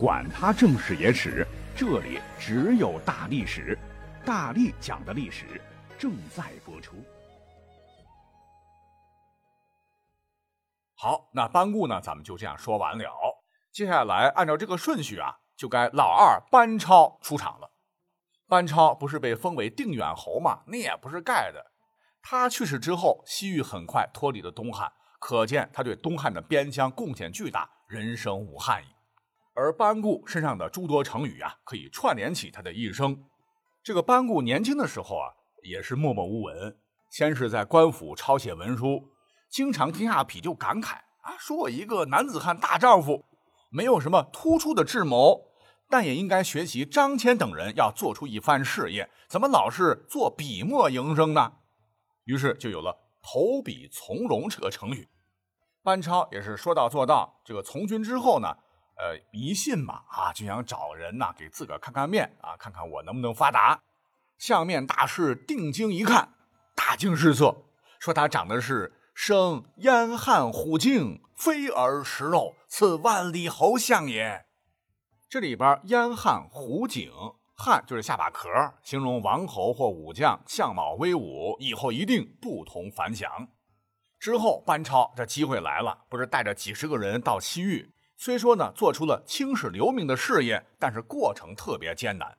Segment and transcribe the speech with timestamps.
[0.00, 3.78] 管他正史野史，这里只有大历史，
[4.24, 5.60] 大力讲的历史
[5.98, 6.96] 正在播出。
[10.94, 13.04] 好，那班固呢，咱们就这样说完了。
[13.70, 17.70] 接下来按照这个顺序啊，就该老二班超出场了。
[18.48, 20.62] 班超不是被封为定远侯吗？
[20.66, 21.72] 那也不是盖的。
[22.22, 28.86] 他去世之后，西域很快脱离了东汉，可见他对东汉的边疆贡献巨大，人生无憾矣。
[29.54, 33.24] 而班固身上的诸多成语啊，可以串联起他的一生。
[33.82, 35.32] 这个班固年轻的时候啊，
[35.62, 36.78] 也是默默无闻，
[37.10, 39.08] 先是在官府抄写文书，
[39.50, 43.24] 经常听下痞就感慨啊，说我一个男子汉大丈夫，
[43.70, 45.46] 没有什么突出的智谋，
[45.88, 51.54] 但也应该学习张骞等人，要做出一番事业，怎么老是做笔墨营生呢？
[52.24, 55.08] 于是就有了“投笔从戎”这个成语。
[55.82, 57.40] 班超也是说到做到。
[57.44, 58.54] 这个从军之后呢，
[59.00, 63.80] 呃，迷信嘛，啊，就想找人呐给自个儿看看面啊，看看我能不能发达。
[64.36, 66.34] 相面大师定睛一看，
[66.76, 67.64] 大惊失色，
[67.98, 74.44] 说他长得是生燕汉虎颈，飞而食肉，此万里侯相也。
[75.30, 77.10] 这里边燕汉虎颈。
[77.62, 78.48] 汉就是下巴壳，
[78.82, 83.48] 形容王侯或武将相貌威武，以后一定不同凡响。
[84.18, 92.28] 之后班超这机会来了，不是带着几十个人到西域，虽说呢做出了青史留名的事业，但是过程特别艰难。《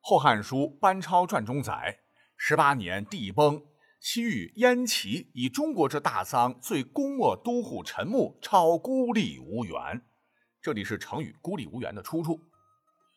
[0.00, 1.98] 后汉书·班超传》中载：
[2.38, 3.62] 十八年地崩，
[4.00, 10.00] 西域燕齐以中国之大丧，遂公没都护陈穆，超孤立无援。
[10.62, 12.40] 这里是成语“孤立无援”的出处。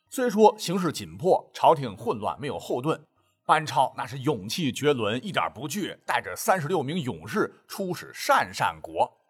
[0.10, 3.02] 虽说形势紧迫，朝廷混乱，没有后盾，
[3.46, 9.22] 班超那是勇气绝伦，一点不惧，带着三十六名勇士出使鄯善国。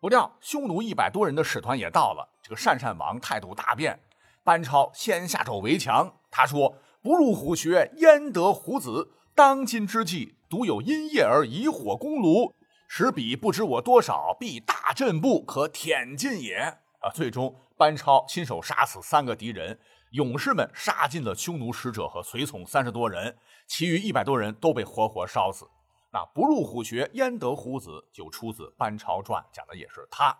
[0.00, 3.98] 不料匈奴一百多人的使团也到了，这个鄯善王态度大变。
[4.44, 9.10] 班超先下手为强，他说：“不入虎穴，焉得虎子？
[9.34, 12.54] 当今之计，独有因夜而以火攻炉，
[12.86, 19.80] 使彼不知我多少，必大震不可舔尽也。”啊，最终班超亲手杀死三个敌人。
[20.12, 23.36] 勇士们杀尽了匈奴使者和随从三十多人，
[23.66, 25.68] 其余一百多人都被活活烧死。
[26.18, 28.08] 那不入虎穴，焉得虎子？
[28.12, 30.36] 就出自《班超传》，讲的也是他。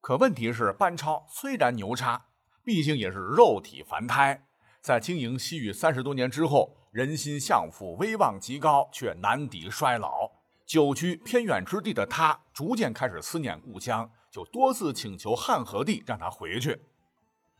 [0.00, 2.28] 可问题是，班超虽然牛叉，
[2.64, 4.46] 毕竟也是肉体凡胎，
[4.80, 10.30] 在经营西域三十多年之后，人心向复，威望极高，却难抵衰老。
[10.64, 16.80] 久居偏远之地的他，逐渐开始思念故乡，就多次请求汉和帝让他回去。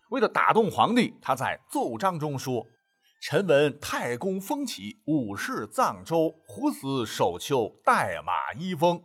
[0.09, 2.67] 为了打动皇帝，他在奏章中说
[3.21, 9.03] ：“臣闻太公封启，武士葬州，虎死守丘，代马一封。”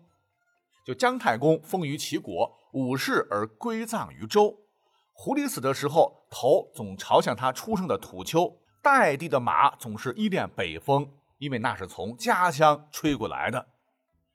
[0.86, 4.60] 就姜太公封于齐国，武士而归葬于周。
[5.14, 13.70] 狐狸死的时候，头总朝向他出生的土丘；代地的马总是依恋北风，因为那是从家乡吹过来的。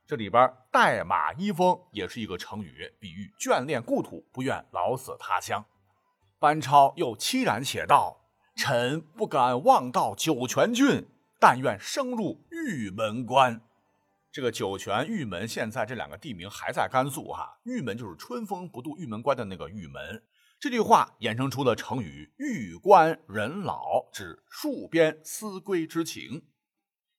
[0.06, 5.65] 这里边“代马一封”也是一个成语，比喻眷恋故土，不愿老死他乡。
[6.38, 8.18] 班超又凄然写道
[8.59, 11.07] ：“臣不敢望到酒泉郡，
[11.39, 13.61] 但愿升入玉门关。”
[14.33, 17.61] 这个酒泉、玉门，现在这两个地名还在甘肃哈。
[17.63, 20.25] 玉门就是春风不度玉门关的那个玉门。
[20.59, 26.43] 这句话衍生出了成语“玉关人老”，指戍边思归之情。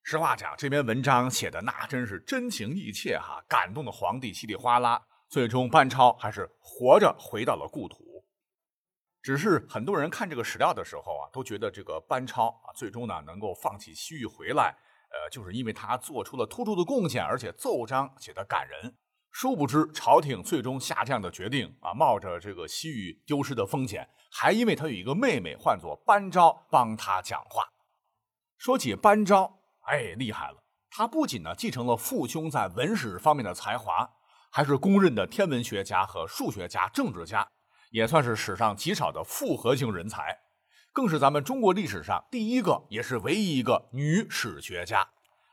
[0.02, 5.02] 实话讲，这篇文章写的那真是真情意切哈，感动的皇帝稀里哗啦。
[5.30, 8.09] 最终，班超还是活着回到了故土。
[9.22, 14.74] 只是很多人看这个史料的时候啊，都觉得这个班超啊，最终呢能够放弃西域回来，
[15.10, 18.96] 呃，就是因为他做出了突出的贡献，而且奏章写的感人。
[19.30, 27.68] 殊不知朝廷最终下这样的决定啊，冒着这个西域丢失的风险，还因为他有一个妹妹，唤作班昭，帮他讲话。
[28.58, 30.64] 说起班昭，哎，厉害了！
[30.90, 34.10] 他不仅呢继承了父兄在文史方面的才华，
[34.50, 37.48] 还是公认的天文学家和数学家、政治家。
[37.90, 40.38] 也算是史上极少的复合型人才，
[40.92, 45.08] 更是咱们中国历史上第一个，也是唯一一个女史学家，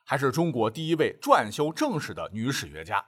[0.06, 3.06] 还是中国第一位撰修正史的女史学家。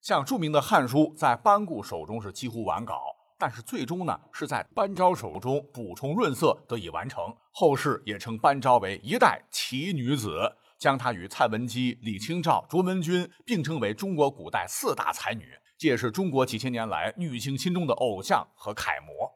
[0.00, 3.00] 像著名的《汉书》在班固手中是几乎完稿，
[3.38, 7.34] 但是最终呢是在班昭手中补充润色得以完成。
[7.50, 15.54] 后世也称班昭为一代奇女子，将她与蔡文姬、李清照、卓文君并称为中国古代四大才女。
[15.76, 19.32] 这也是中国几千年来女性心中的偶像和楷模。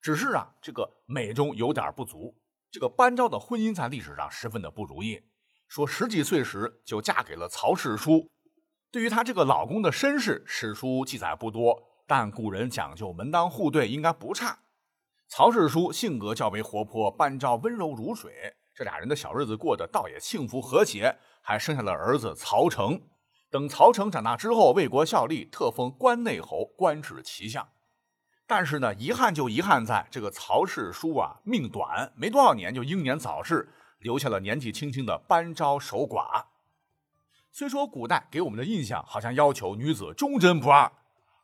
[0.00, 2.34] 只是啊，这个美中有点不足。
[2.70, 5.22] 这个班昭的婚姻在历史上十分的不如意。
[5.68, 8.28] 说十几岁时就嫁给了曹世叔。
[8.90, 14.58] 对于她这个老公的身世，史书记载不多，但古人讲究门当户对，应该不差。
[15.28, 23.00] 曹世书性格较为活泼，班昭温柔如水，这俩人的小日子过得倒也幸福和谐，还生下了儿子曹成。
[23.50, 27.68] 等曹成长大之后，为国效力，特封关内侯，官至骑相。
[28.46, 33.68] 但是呢，遗憾就遗憾在这个曹氏书啊，命短，没多少年就英年早逝，
[33.98, 36.44] 留下了年纪轻轻的班昭守寡。
[37.52, 40.92] 虽说古代给我们的印象好像要求女子忠贞不二，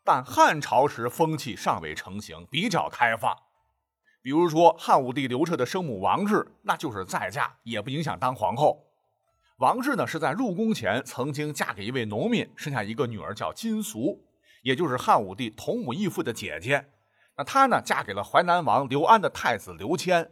[0.05, 3.35] 但汉朝时风气尚未成型，比较开放。
[4.21, 8.86] 比如说，汉武帝刘彻的生母王氏，那就是再嫁也不影响当皇后。
[9.57, 14.23] 王氏呢是在入宫前曾经嫁给一位农民，生下一个女儿叫金俗，
[14.61, 16.89] 也就是汉武帝同母异父的姐姐。
[17.35, 20.31] 那她呢嫁给了淮南王刘安的太子刘谦，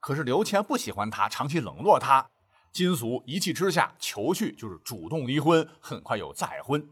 [0.00, 2.30] 可是刘谦不喜欢她，长期冷落她。
[2.72, 6.88] 金俗一气之下求去，就是主动离婚，很快又再婚。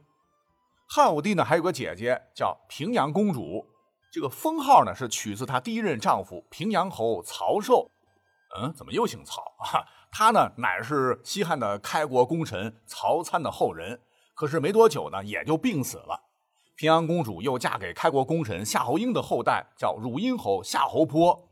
[0.87, 3.67] 汉武帝呢还有个姐姐叫平阳公主。
[4.13, 7.91] 这个封号呢是取自她第一任丈夫平阳侯曹寿，
[8.59, 9.89] 嗯，怎么又姓曹啊？
[10.13, 13.99] 他呢乃是西汉的开国功臣曹参的后人，
[14.35, 16.21] 可是没多久呢也就病死了。
[16.77, 21.49] 平阳公主又嫁给开国功臣夏侯婴的后代，叫汝阴侯夏侯颇。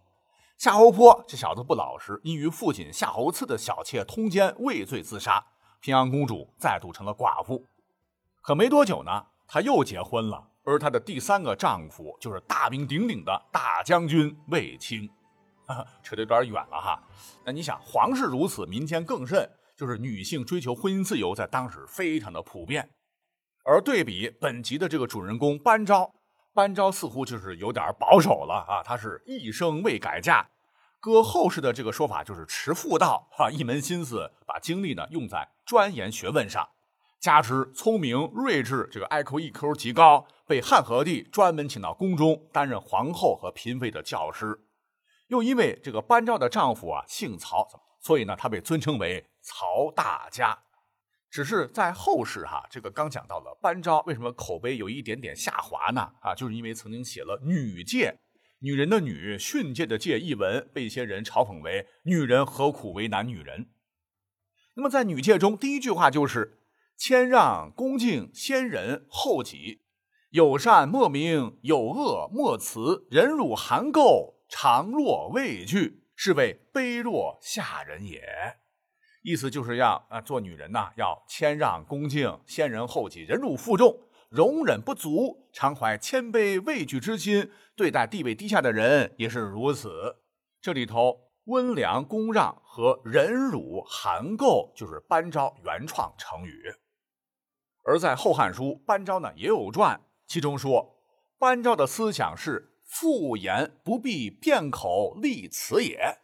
[0.59, 5.43] 夏侯颇这小子不老实，因与父亲夏侯赐的小妾通奸，畏罪自杀。
[5.81, 7.67] 平阳公主再度成了寡妇。
[8.43, 10.49] 可没多久呢，她又结婚了。
[10.65, 15.11] 而她的第三个丈夫就是大名鼎鼎的大将军卫青，
[16.03, 17.03] 扯得有点远了哈。
[17.45, 22.91] 那你想，皇室如此，民间更甚，就是女性追求婚姻自由，在当时非常的普遍。
[23.65, 26.13] 而对比本集的这个主人公班昭，
[26.53, 30.49] 班昭似乎就是有点保守了啊，他是一生未改嫁，
[30.99, 36.69] 搁后世的这个说法就是持妇道啊，一门心思把精力呢用在钻研学问上。
[37.21, 44.59] 加之聪明睿智，这个 IQ、EQ 极高，被汉和帝专门请到宫中担任皇后和嫔妃的教师。
[45.31, 47.67] 又因为这个班昭的丈夫啊姓曹，
[47.99, 50.57] 所以呢他被尊称为曹大家。
[51.31, 56.13] 只是在后世哈，这个刚讲到了班昭为什么口碑有一点点下滑呢？
[56.21, 58.13] 啊，就是因为曾经写了《女诫》，
[58.59, 63.71] 女人的女，训诫的诫一文，被一些人嘲讽为“女人何苦为难女人”。
[64.77, 66.59] 那么在《女诫》中，第一句话就是。
[67.03, 69.81] 谦让恭敬，先人后己；
[70.33, 73.07] 有善莫名，有恶莫辞。
[73.11, 78.21] 忍辱含垢，常若畏惧，是谓卑弱下人也。
[79.23, 83.97] 意思就是要啊，做女人呐，要谦让恭敬，先人后己，忍辱负重，
[84.29, 87.51] 容忍不足，常怀谦卑畏惧之心。
[87.77, 90.17] 对待地位低下的人也是如此。
[90.61, 96.75] 这里头温良恭让和忍辱含垢，就是班昭原创成语。
[97.85, 100.99] 而在《后汉书》，班昭呢也有传，其中说
[101.39, 106.19] 班昭的思想是复言不必辩口立辞也。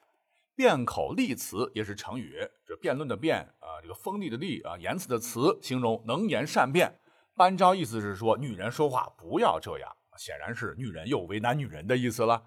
[0.56, 6.98] 辩口立辞也是成语，这辩论的辩啊，这个锋利的利啊，言辞的辞，形容能言善辩。
[7.36, 12.42] 班昭意思是说，女人说话不要这样，显然是女人又为难女人的意思了。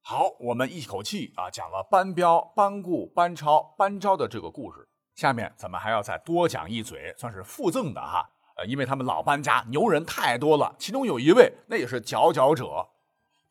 [0.00, 4.88] 好，我们一口气啊讲了班彪、班固、班超、班昭的这个故事。
[5.14, 8.30] 下面咱们还要再多讲一嘴，算是附赠的哈。
[8.56, 12.88] 呃，因为他们老班家牛人太多了，其中有一位那也是佼佼者。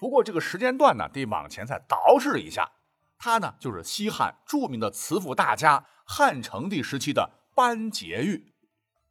[0.01, 2.72] 不过这个时间段呢，得往前再倒置一下。
[3.20, 8.51] 他呢，就是西汉著名的词赋大家汉成帝时期的班婕妤。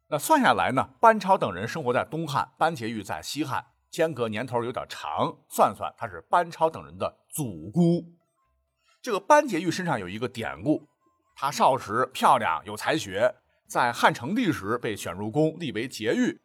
[0.09, 5.37] 那算下来呢，班超等人生活在东汉，班婕妤在西汉，间隔年头有点长。
[5.47, 8.03] 算算，他是班超等人的祖姑。
[9.01, 10.89] 这个班婕妤身上有一个典故。
[11.33, 13.33] 她少时漂亮有才学，
[13.65, 16.41] 在汉成帝时被选入宫，立为婕妤。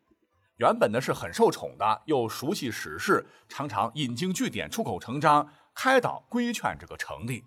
[0.56, 7.44] 原本呢是很受宠的，又熟悉史事，常常引经据典，出口成章，开导规劝这个成帝。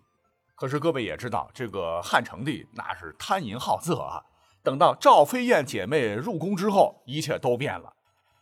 [0.56, 4.22] 可是各位也知道，这个汉成帝那是贪淫好色啊。
[4.62, 7.94] 等到赵飞燕姐妹入宫之后，一切都变了。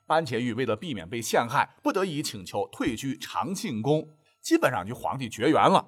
[0.06, 4.10] 班婕妤为了避免被陷害，不得已请求退居长庆宫，
[4.42, 5.86] 基本上与皇帝绝缘了。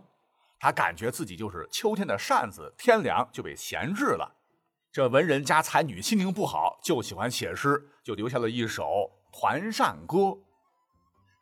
[0.59, 4.38] 他感觉自己就是秋天的扇子，天凉就被闲置了。
[4.91, 8.83] 这文人加才女心情不好，就喜欢写诗，就留下了一首
[9.31, 10.17] 《团扇歌》：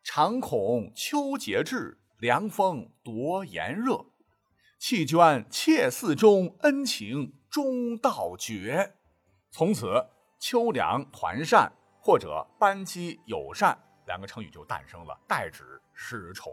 [0.03, 4.05] 常恐秋节至，凉风夺炎热。
[4.77, 8.95] 弃捐妾寺中，恩情终道绝。
[9.49, 10.05] 从此，
[10.37, 13.77] 秋凉团扇或者班机友善
[14.07, 16.51] 两个成语就诞生了，代指失宠。